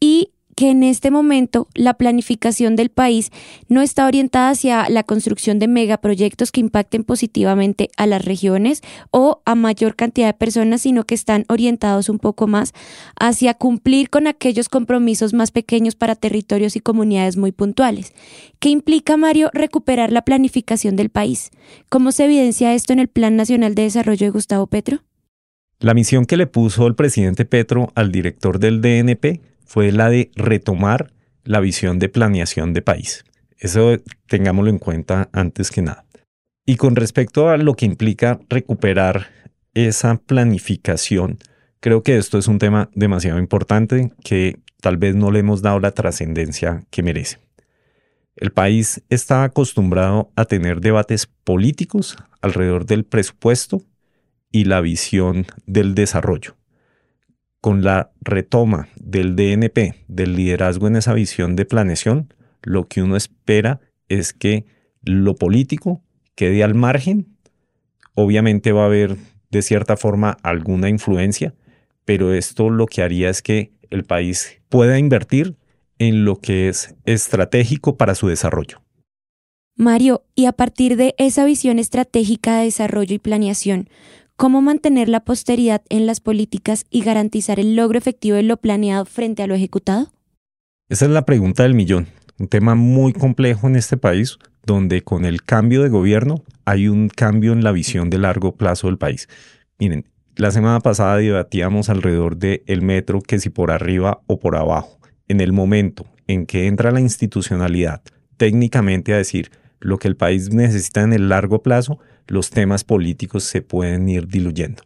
y 0.00 0.27
que 0.58 0.70
en 0.70 0.82
este 0.82 1.12
momento 1.12 1.68
la 1.74 1.94
planificación 1.94 2.74
del 2.74 2.88
país 2.88 3.30
no 3.68 3.80
está 3.80 4.08
orientada 4.08 4.50
hacia 4.50 4.88
la 4.88 5.04
construcción 5.04 5.60
de 5.60 5.68
megaproyectos 5.68 6.50
que 6.50 6.58
impacten 6.58 7.04
positivamente 7.04 7.90
a 7.96 8.08
las 8.08 8.24
regiones 8.24 8.82
o 9.12 9.40
a 9.44 9.54
mayor 9.54 9.94
cantidad 9.94 10.26
de 10.26 10.34
personas, 10.34 10.82
sino 10.82 11.04
que 11.04 11.14
están 11.14 11.44
orientados 11.48 12.08
un 12.08 12.18
poco 12.18 12.48
más 12.48 12.72
hacia 13.20 13.54
cumplir 13.54 14.10
con 14.10 14.26
aquellos 14.26 14.68
compromisos 14.68 15.32
más 15.32 15.52
pequeños 15.52 15.94
para 15.94 16.16
territorios 16.16 16.74
y 16.74 16.80
comunidades 16.80 17.36
muy 17.36 17.52
puntuales. 17.52 18.12
¿Qué 18.58 18.70
implica, 18.70 19.16
Mario, 19.16 19.50
recuperar 19.54 20.10
la 20.10 20.22
planificación 20.22 20.96
del 20.96 21.08
país? 21.08 21.52
¿Cómo 21.88 22.10
se 22.10 22.24
evidencia 22.24 22.74
esto 22.74 22.92
en 22.92 22.98
el 22.98 23.06
Plan 23.06 23.36
Nacional 23.36 23.76
de 23.76 23.82
Desarrollo 23.82 24.26
de 24.26 24.30
Gustavo 24.30 24.66
Petro? 24.66 25.04
La 25.78 25.94
misión 25.94 26.24
que 26.24 26.36
le 26.36 26.48
puso 26.48 26.88
el 26.88 26.96
presidente 26.96 27.44
Petro 27.44 27.92
al 27.94 28.10
director 28.10 28.58
del 28.58 28.80
DNP 28.80 29.40
fue 29.68 29.92
la 29.92 30.08
de 30.08 30.30
retomar 30.34 31.12
la 31.44 31.60
visión 31.60 31.98
de 31.98 32.08
planeación 32.08 32.72
de 32.72 32.80
país. 32.80 33.24
Eso 33.58 33.98
tengámoslo 34.26 34.70
en 34.70 34.78
cuenta 34.78 35.28
antes 35.32 35.70
que 35.70 35.82
nada. 35.82 36.06
Y 36.64 36.76
con 36.76 36.96
respecto 36.96 37.50
a 37.50 37.58
lo 37.58 37.74
que 37.74 37.84
implica 37.84 38.40
recuperar 38.48 39.28
esa 39.74 40.16
planificación, 40.16 41.38
creo 41.80 42.02
que 42.02 42.16
esto 42.16 42.38
es 42.38 42.48
un 42.48 42.58
tema 42.58 42.88
demasiado 42.94 43.38
importante 43.38 44.10
que 44.24 44.58
tal 44.80 44.96
vez 44.96 45.14
no 45.14 45.30
le 45.30 45.40
hemos 45.40 45.60
dado 45.60 45.80
la 45.80 45.92
trascendencia 45.92 46.86
que 46.90 47.02
merece. 47.02 47.38
El 48.36 48.52
país 48.52 49.02
está 49.10 49.44
acostumbrado 49.44 50.30
a 50.34 50.46
tener 50.46 50.80
debates 50.80 51.26
políticos 51.44 52.16
alrededor 52.40 52.86
del 52.86 53.04
presupuesto 53.04 53.82
y 54.50 54.64
la 54.64 54.80
visión 54.80 55.44
del 55.66 55.94
desarrollo 55.94 56.57
con 57.60 57.82
la 57.82 58.10
retoma 58.20 58.88
del 58.96 59.36
DNP, 59.36 59.94
del 60.06 60.36
liderazgo 60.36 60.86
en 60.86 60.96
esa 60.96 61.14
visión 61.14 61.56
de 61.56 61.64
planeación, 61.64 62.32
lo 62.62 62.86
que 62.86 63.02
uno 63.02 63.16
espera 63.16 63.80
es 64.08 64.32
que 64.32 64.64
lo 65.02 65.34
político 65.34 66.02
quede 66.34 66.62
al 66.62 66.74
margen. 66.74 67.26
Obviamente 68.14 68.72
va 68.72 68.82
a 68.82 68.86
haber 68.86 69.16
de 69.50 69.62
cierta 69.62 69.96
forma 69.96 70.36
alguna 70.42 70.88
influencia, 70.88 71.54
pero 72.04 72.32
esto 72.32 72.70
lo 72.70 72.86
que 72.86 73.02
haría 73.02 73.30
es 73.30 73.42
que 73.42 73.72
el 73.90 74.04
país 74.04 74.60
pueda 74.68 74.98
invertir 74.98 75.56
en 75.98 76.24
lo 76.24 76.36
que 76.36 76.68
es 76.68 76.94
estratégico 77.04 77.96
para 77.96 78.14
su 78.14 78.28
desarrollo. 78.28 78.82
Mario, 79.76 80.24
y 80.34 80.46
a 80.46 80.52
partir 80.52 80.96
de 80.96 81.14
esa 81.18 81.44
visión 81.44 81.78
estratégica 81.78 82.58
de 82.58 82.64
desarrollo 82.64 83.14
y 83.14 83.18
planeación, 83.18 83.88
¿Cómo 84.38 84.62
mantener 84.62 85.08
la 85.08 85.24
posteridad 85.24 85.82
en 85.88 86.06
las 86.06 86.20
políticas 86.20 86.84
y 86.90 87.02
garantizar 87.02 87.58
el 87.58 87.74
logro 87.74 87.98
efectivo 87.98 88.36
de 88.36 88.44
lo 88.44 88.56
planeado 88.56 89.04
frente 89.04 89.42
a 89.42 89.48
lo 89.48 89.56
ejecutado? 89.56 90.12
Esa 90.88 91.06
es 91.06 91.10
la 91.10 91.26
pregunta 91.26 91.64
del 91.64 91.74
millón. 91.74 92.06
Un 92.38 92.46
tema 92.46 92.76
muy 92.76 93.12
complejo 93.12 93.66
en 93.66 93.74
este 93.74 93.96
país, 93.96 94.38
donde 94.64 95.02
con 95.02 95.24
el 95.24 95.42
cambio 95.42 95.82
de 95.82 95.88
gobierno 95.88 96.44
hay 96.64 96.86
un 96.86 97.08
cambio 97.08 97.52
en 97.52 97.64
la 97.64 97.72
visión 97.72 98.10
de 98.10 98.18
largo 98.18 98.54
plazo 98.54 98.86
del 98.86 98.96
país. 98.96 99.28
Miren, 99.80 100.04
la 100.36 100.52
semana 100.52 100.78
pasada 100.78 101.16
debatíamos 101.16 101.88
alrededor 101.88 102.36
del 102.36 102.62
el 102.66 102.80
metro, 102.80 103.20
que 103.20 103.40
si 103.40 103.50
por 103.50 103.72
arriba 103.72 104.20
o 104.28 104.38
por 104.38 104.54
abajo. 104.54 105.00
En 105.26 105.40
el 105.40 105.52
momento 105.52 106.06
en 106.28 106.46
que 106.46 106.68
entra 106.68 106.92
la 106.92 107.00
institucionalidad 107.00 108.02
técnicamente 108.36 109.14
a 109.14 109.16
decir 109.16 109.50
lo 109.80 109.98
que 109.98 110.06
el 110.06 110.14
país 110.14 110.52
necesita 110.52 111.02
en 111.02 111.12
el 111.12 111.28
largo 111.28 111.60
plazo, 111.60 111.98
los 112.28 112.50
temas 112.50 112.84
políticos 112.84 113.44
se 113.44 113.62
pueden 113.62 114.08
ir 114.08 114.28
diluyendo. 114.28 114.82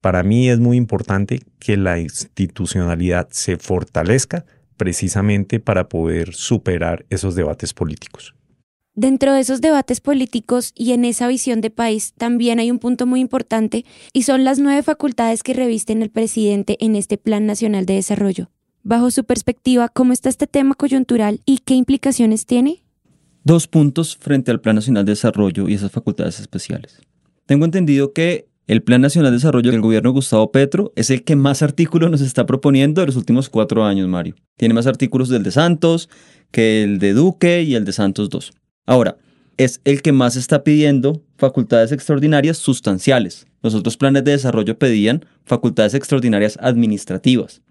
Para 0.00 0.22
mí 0.22 0.48
es 0.48 0.58
muy 0.58 0.76
importante 0.76 1.40
que 1.58 1.76
la 1.76 1.98
institucionalidad 1.98 3.28
se 3.30 3.56
fortalezca 3.56 4.44
precisamente 4.76 5.60
para 5.60 5.88
poder 5.88 6.34
superar 6.34 7.04
esos 7.10 7.34
debates 7.34 7.74
políticos. 7.74 8.34
Dentro 8.94 9.32
de 9.32 9.40
esos 9.40 9.60
debates 9.60 10.00
políticos 10.00 10.72
y 10.74 10.92
en 10.92 11.04
esa 11.04 11.28
visión 11.28 11.60
de 11.60 11.70
país 11.70 12.14
también 12.16 12.58
hay 12.58 12.70
un 12.70 12.80
punto 12.80 13.06
muy 13.06 13.20
importante 13.20 13.84
y 14.12 14.22
son 14.22 14.42
las 14.42 14.58
nueve 14.58 14.82
facultades 14.82 15.44
que 15.44 15.54
revisten 15.54 16.02
el 16.02 16.10
presidente 16.10 16.76
en 16.80 16.96
este 16.96 17.16
Plan 17.16 17.46
Nacional 17.46 17.86
de 17.86 17.94
Desarrollo. 17.94 18.50
Bajo 18.82 19.10
su 19.10 19.24
perspectiva, 19.24 19.88
¿cómo 19.88 20.12
está 20.12 20.28
este 20.28 20.46
tema 20.46 20.74
coyuntural 20.74 21.42
y 21.44 21.58
qué 21.58 21.74
implicaciones 21.74 22.46
tiene? 22.46 22.82
Dos 23.48 23.66
puntos 23.66 24.18
frente 24.20 24.50
al 24.50 24.60
Plan 24.60 24.76
Nacional 24.76 25.06
de 25.06 25.12
Desarrollo 25.12 25.70
y 25.70 25.74
esas 25.74 25.90
facultades 25.90 26.38
especiales. 26.38 27.00
Tengo 27.46 27.64
entendido 27.64 28.12
que 28.12 28.46
el 28.66 28.82
Plan 28.82 29.00
Nacional 29.00 29.30
de 29.30 29.38
Desarrollo 29.38 29.70
del 29.70 29.80
gobierno 29.80 30.10
Gustavo 30.12 30.52
Petro 30.52 30.92
es 30.96 31.08
el 31.08 31.24
que 31.24 31.34
más 31.34 31.62
artículos 31.62 32.10
nos 32.10 32.20
está 32.20 32.44
proponiendo 32.44 33.00
de 33.00 33.06
los 33.06 33.16
últimos 33.16 33.48
cuatro 33.48 33.86
años, 33.86 34.06
Mario. 34.06 34.34
Tiene 34.58 34.74
más 34.74 34.86
artículos 34.86 35.30
del 35.30 35.44
de 35.44 35.50
Santos 35.50 36.10
que 36.50 36.82
el 36.82 36.98
de 36.98 37.14
Duque 37.14 37.62
y 37.62 37.74
el 37.74 37.86
de 37.86 37.92
Santos 37.94 38.28
II. 38.30 38.40
Ahora, 38.84 39.16
es 39.56 39.80
el 39.84 40.02
que 40.02 40.12
más 40.12 40.36
está 40.36 40.62
pidiendo 40.62 41.22
facultades 41.38 41.90
extraordinarias 41.90 42.58
sustanciales. 42.58 43.46
Los 43.62 43.74
otros 43.74 43.96
planes 43.96 44.24
de 44.24 44.32
desarrollo 44.32 44.78
pedían 44.78 45.24
facultades 45.46 45.94
extraordinarias 45.94 46.58
administrativas. 46.60 47.62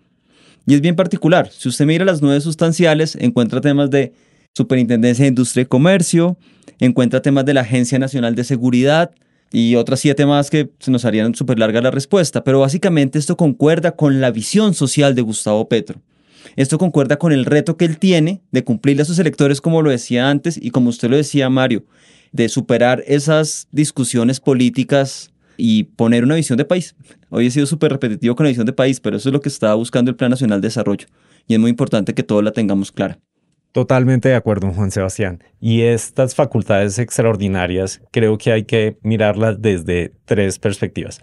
Y 0.66 0.74
es 0.74 0.82
bien 0.82 0.96
particular. 0.96 1.52
Si 1.52 1.70
usted 1.70 1.86
mira 1.86 2.04
las 2.04 2.24
nueve 2.24 2.42
sustanciales, 2.42 3.16
encuentra 3.16 3.62
temas 3.62 3.92
de 3.92 4.14
Superintendencia 4.58 5.22
de 5.22 5.30
Industria 5.30 5.62
y 5.62 5.66
Comercio, 5.68 6.36
encuentra 6.80 7.22
temas 7.22 7.46
de 7.46 7.54
la 7.54 7.62
Agencia 7.62 8.00
Nacional 8.00 8.34
de 8.34 8.44
Seguridad 8.44 9.12
y 9.52 9.76
otras 9.76 10.00
siete 10.00 10.26
más 10.26 10.50
que 10.50 10.72
se 10.80 10.90
nos 10.90 11.06
harían 11.06 11.36
súper 11.36 11.60
larga 11.60 11.80
la 11.80 11.92
respuesta, 11.92 12.44
pero 12.44 12.62
básicamente 12.62 13.20
esto 13.20 13.38
concuerda 13.38 13.96
con 13.96 14.20
la 14.20 14.32
visión 14.32 14.74
social 14.74 15.14
de 15.14 15.22
Gustavo 15.22 15.70
Petro. 15.70 16.02
Esto 16.56 16.80
concuerda 16.80 17.18
con 17.18 17.34
el 17.34 17.46
reto 17.46 17.78
que 17.78 17.86
él 17.86 18.00
tiene 18.00 18.42
de 18.52 18.64
cumplirle 18.64 19.04
a 19.04 19.06
sus 19.06 19.20
electores, 19.20 19.62
como 19.62 19.84
lo 19.84 19.92
decía 19.92 20.28
antes 20.28 20.58
y 20.60 20.72
como 20.72 20.90
usted 20.90 21.12
lo 21.12 21.18
decía, 21.18 21.52
Mario, 21.52 21.86
de 22.32 22.50
superar 22.50 23.04
esas 23.06 23.68
discusiones 23.72 24.40
políticas 24.40 25.32
y 25.56 25.84
poner 25.84 26.24
una 26.24 26.34
visión 26.34 26.58
de 26.58 26.66
país. 26.66 26.96
Hoy 27.30 27.46
he 27.46 27.52
sido 27.52 27.68
súper 27.68 27.92
repetitivo 27.92 28.36
con 28.36 28.46
la 28.46 28.50
visión 28.50 28.66
de 28.66 28.74
país, 28.74 29.00
pero 29.00 29.18
eso 29.18 29.30
es 29.30 29.34
lo 29.34 29.40
que 29.42 29.50
está 29.50 29.76
buscando 29.76 30.10
el 30.10 30.18
Plan 30.18 30.32
Nacional 30.32 30.62
de 30.62 30.70
Desarrollo 30.70 31.06
y 31.46 31.54
es 31.54 31.60
muy 31.60 31.70
importante 31.70 32.16
que 32.16 32.24
todos 32.24 32.44
la 32.44 32.54
tengamos 32.54 32.92
clara. 32.92 33.20
Totalmente 33.72 34.30
de 34.30 34.36
acuerdo, 34.36 34.72
Juan 34.72 34.92
Sebastián. 34.92 35.44
Y 35.60 35.82
estas 35.84 36.34
facultades 36.34 36.98
extraordinarias 37.00 38.02
creo 38.12 38.38
que 38.38 38.52
hay 38.52 38.64
que 38.64 38.98
mirarlas 39.02 39.62
desde 39.62 40.14
tres 40.26 40.58
perspectivas. 40.58 41.22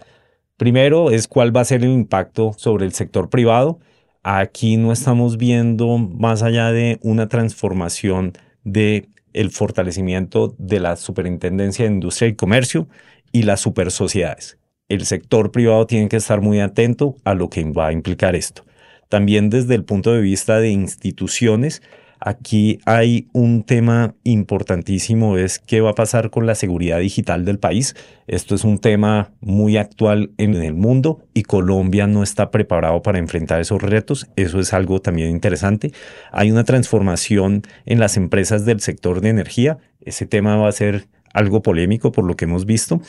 Primero 0.57 1.11
es 1.11 1.27
cuál 1.27 1.55
va 1.55 1.61
a 1.61 1.65
ser 1.65 1.83
el 1.83 1.91
impacto 1.91 2.53
sobre 2.57 2.85
el 2.85 2.93
sector 2.93 3.29
privado. 3.29 3.79
Aquí 4.23 4.77
no 4.77 4.93
estamos 4.93 5.37
viendo 5.37 5.97
más 5.97 6.43
allá 6.43 6.71
de 6.71 6.97
una 7.01 7.27
transformación 7.27 8.33
de 8.63 9.09
el 9.33 9.51
fortalecimiento 9.51 10.55
de 10.57 10.79
la 10.79 10.95
Superintendencia 10.95 11.85
de 11.85 11.91
Industria 11.91 12.29
y 12.29 12.35
Comercio 12.35 12.87
y 13.33 13.43
las 13.43 13.59
super 13.59 13.91
sociedades. 13.91 14.57
El 14.87 15.05
sector 15.05 15.51
privado 15.51 15.85
tiene 15.87 16.07
que 16.07 16.15
estar 16.15 16.39
muy 16.39 16.61
atento 16.61 17.17
a 17.25 17.33
lo 17.33 17.49
que 17.49 17.63
va 17.65 17.87
a 17.87 17.91
implicar 17.91 18.35
esto. 18.35 18.63
También 19.09 19.49
desde 19.49 19.75
el 19.75 19.83
punto 19.83 20.13
de 20.13 20.21
vista 20.21 20.59
de 20.59 20.69
instituciones, 20.69 21.81
Aquí 22.25 22.79
hay 22.85 23.27
un 23.33 23.61
tema 23.61 24.15
importantísimo, 24.23 25.37
es 25.37 25.59
qué 25.59 25.79
va 25.81 25.91
a 25.91 25.93
pasar 25.93 26.31
con 26.31 26.47
la 26.47 26.55
seguridad 26.55 26.97
digital 26.97 27.45
del 27.45 27.59
país. 27.59 27.95
Esto 28.25 28.55
es 28.55 28.63
un 28.63 28.79
tema 28.79 29.31
muy 29.41 29.77
actual 29.77 30.31
en 30.39 30.55
el 30.55 30.73
mundo 30.73 31.23
y 31.35 31.43
Colombia 31.43 32.07
no 32.07 32.23
está 32.23 32.49
preparado 32.49 33.03
para 33.03 33.19
enfrentar 33.19 33.61
esos 33.61 33.79
retos. 33.79 34.25
Eso 34.37 34.59
es 34.59 34.73
algo 34.73 35.01
también 35.01 35.29
interesante. 35.29 35.91
Hay 36.31 36.49
una 36.49 36.63
transformación 36.63 37.61
en 37.85 37.99
las 37.99 38.17
empresas 38.17 38.65
del 38.65 38.79
sector 38.79 39.21
de 39.21 39.29
energía. 39.29 39.77
Ese 40.01 40.25
tema 40.25 40.55
va 40.57 40.67
a 40.67 40.71
ser 40.71 41.07
algo 41.31 41.61
polémico 41.61 42.11
por 42.11 42.25
lo 42.25 42.35
que 42.35 42.45
hemos 42.45 42.65
visto. 42.65 43.01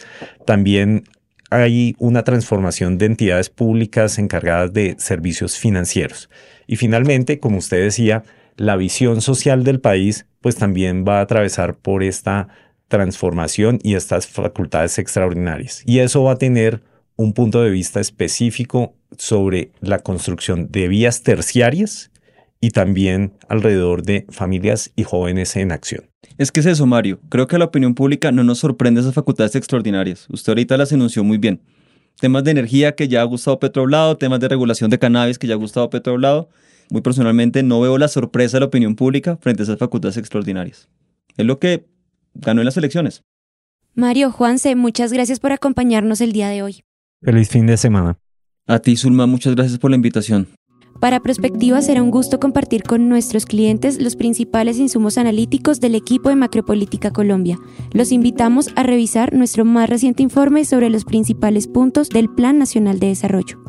También 0.45 1.05
hay 1.49 1.97
una 1.99 2.23
transformación 2.23 2.99
de 2.99 3.07
entidades 3.07 3.49
públicas 3.49 4.19
encargadas 4.19 4.75
de 4.75 4.95
servicios 4.99 5.57
financieros. 5.57 6.29
Y 6.67 6.77
finalmente, 6.77 7.39
como 7.39 7.57
usted 7.57 7.83
decía, 7.83 8.25
la 8.57 8.77
visión 8.77 9.21
social 9.21 9.65
del 9.65 9.81
país 9.81 10.27
pues 10.41 10.57
también 10.57 11.05
va 11.07 11.19
a 11.19 11.23
atravesar 11.23 11.77
por 11.77 12.03
esta 12.03 12.49
transformación 12.89 13.79
y 13.83 13.95
estas 13.95 14.27
facultades 14.27 14.99
extraordinarias. 14.99 15.83
Y 15.87 15.99
eso 15.99 16.23
va 16.23 16.33
a 16.33 16.39
tener 16.39 16.83
un 17.17 17.33
punto 17.33 17.63
de 17.63 17.71
vista 17.71 18.01
específico 18.01 18.95
sobre 19.17 19.73
la 19.81 20.01
construcción 20.01 20.71
de 20.71 20.89
vías 20.89 21.23
terciarias 21.23 22.11
y 22.61 22.71
también 22.71 23.33
alrededor 23.49 24.03
de 24.03 24.27
familias 24.31 24.93
y 24.97 25.03
jóvenes 25.03 25.57
en 25.57 25.73
acción. 25.73 26.05
Es 26.39 26.53
que 26.53 26.61
es 26.61 26.67
eso, 26.67 26.87
Mario. 26.87 27.21
Creo 27.29 27.47
que 27.47 27.57
a 27.57 27.59
la 27.59 27.67
opinión 27.67 27.95
pública 27.95 28.33
no 28.33 28.45
nos 28.45 28.59
sorprende 28.59 29.01
esas 29.01 29.15
facultades 29.15 29.55
extraordinarias. 29.55 30.27
Usted 30.31 30.51
ahorita 30.51 30.77
las 30.77 30.93
enunció 30.93 31.25
muy 31.25 31.39
bien. 31.39 31.61
Temas 32.21 32.45
de 32.45 32.51
energía 32.51 32.95
que 32.95 33.09
ya 33.09 33.21
ha 33.21 33.25
gustado 33.25 33.59
Petro 33.59 33.83
hablado, 33.83 34.17
temas 34.17 34.41
de 34.41 34.49
regulación 34.49 34.91
de 34.91 34.99
cannabis 34.99 35.39
que 35.39 35.47
ya 35.47 35.55
ha 35.55 35.59
gustado 35.59 35.91
Petro 35.91 36.15
hablado, 36.15 36.49
muy 36.91 37.01
personalmente 37.01 37.63
no 37.63 37.81
veo 37.81 37.99
la 37.99 38.09
sorpresa 38.09 38.57
de 38.57 38.61
la 38.61 38.67
opinión 38.67 38.97
pública 38.97 39.37
frente 39.39 39.63
a 39.63 39.65
esas 39.65 39.79
facultades 39.79 40.17
extraordinarias. 40.17 40.89
Es 41.37 41.47
lo 41.47 41.59
que 41.59 41.87
ganó 42.35 42.61
en 42.61 42.67
las 42.67 42.77
elecciones. 42.77 43.25
Mario 43.95 44.31
Juanse, 44.31 44.75
muchas 44.77 45.13
gracias 45.13 45.41
por 45.41 45.53
acompañarnos 45.53 46.21
el 46.21 46.33
día 46.33 46.49
de 46.49 46.63
hoy. 46.63 46.83
Feliz 47.23 47.49
fin 47.49 47.67
de 47.67 47.77
semana. 47.77 48.19
A 48.67 48.79
ti, 48.79 48.97
Zulma, 48.97 49.27
muchas 49.27 49.55
gracias 49.55 49.79
por 49.79 49.91
la 49.91 49.97
invitación. 49.97 50.49
Para 51.01 51.21
Prospectiva 51.21 51.83
será 51.83 52.03
un 52.03 52.11
gusto 52.11 52.41
compartir 52.41 52.83
con 52.83 53.09
nuestros 53.09 53.45
clientes 53.45 54.01
los 54.01 54.17
principales 54.17 54.79
insumos 54.79 55.19
analíticos 55.19 55.79
del 55.81 55.95
equipo 55.95 56.31
de 56.31 56.37
Macropolítica 56.37 57.11
Colombia. 57.11 57.59
Los 57.93 58.13
invitamos 58.13 58.71
a 58.77 58.83
revisar 58.83 59.35
nuestro 59.35 59.65
más 59.65 59.91
reciente 59.91 60.23
informe 60.23 60.65
sobre 60.65 60.89
los 60.89 61.05
principales 61.05 61.67
puntos 61.67 62.09
del 62.09 62.31
Plan 62.31 62.59
Nacional 62.59 62.99
de 62.99 63.09
Desarrollo. 63.09 63.66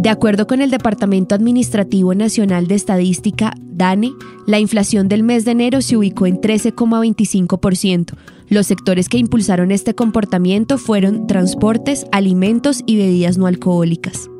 De 0.00 0.08
acuerdo 0.08 0.46
con 0.46 0.62
el 0.62 0.70
Departamento 0.70 1.34
Administrativo 1.34 2.14
Nacional 2.14 2.66
de 2.66 2.74
Estadística, 2.74 3.52
DANE, 3.60 4.12
la 4.46 4.58
inflación 4.58 5.08
del 5.08 5.22
mes 5.22 5.44
de 5.44 5.50
enero 5.50 5.82
se 5.82 5.94
ubicó 5.94 6.26
en 6.26 6.40
13,25%. 6.40 8.14
Los 8.48 8.66
sectores 8.66 9.10
que 9.10 9.18
impulsaron 9.18 9.70
este 9.70 9.94
comportamiento 9.94 10.78
fueron 10.78 11.26
transportes, 11.26 12.06
alimentos 12.12 12.82
y 12.86 12.96
bebidas 12.96 13.36
no 13.36 13.46
alcohólicas 13.46 14.30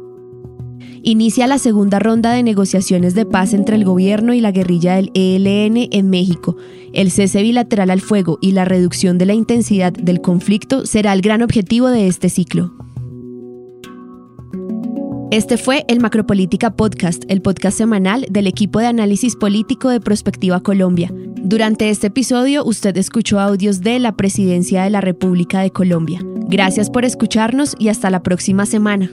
inicia 1.02 1.46
la 1.46 1.58
segunda 1.58 1.98
ronda 1.98 2.32
de 2.32 2.42
negociaciones 2.42 3.14
de 3.14 3.24
paz 3.24 3.54
entre 3.54 3.76
el 3.76 3.84
gobierno 3.84 4.34
y 4.34 4.40
la 4.40 4.52
guerrilla 4.52 4.96
del 4.96 5.10
ELN 5.14 5.88
en 5.92 6.10
México. 6.10 6.56
El 6.92 7.10
cese 7.10 7.40
bilateral 7.40 7.88
al 7.88 8.02
fuego 8.02 8.38
y 8.42 8.52
la 8.52 8.66
reducción 8.66 9.16
de 9.16 9.24
la 9.24 9.32
intensidad 9.32 9.94
del 9.94 10.20
conflicto 10.20 10.84
será 10.84 11.14
el 11.14 11.22
gran 11.22 11.40
objetivo 11.40 11.88
de 11.88 12.06
este 12.06 12.28
ciclo. 12.28 12.74
Este 15.30 15.56
fue 15.58 15.84
el 15.86 16.00
Macropolítica 16.00 16.72
Podcast, 16.72 17.22
el 17.28 17.40
podcast 17.40 17.78
semanal 17.78 18.26
del 18.28 18.48
equipo 18.48 18.80
de 18.80 18.88
análisis 18.88 19.36
político 19.36 19.88
de 19.88 20.00
Prospectiva 20.00 20.58
Colombia. 20.60 21.08
Durante 21.36 21.88
este 21.88 22.08
episodio 22.08 22.64
usted 22.64 22.96
escuchó 22.96 23.38
audios 23.38 23.80
de 23.80 24.00
la 24.00 24.16
Presidencia 24.16 24.82
de 24.82 24.90
la 24.90 25.00
República 25.00 25.60
de 25.60 25.70
Colombia. 25.70 26.18
Gracias 26.48 26.90
por 26.90 27.04
escucharnos 27.04 27.76
y 27.78 27.90
hasta 27.90 28.10
la 28.10 28.24
próxima 28.24 28.66
semana. 28.66 29.08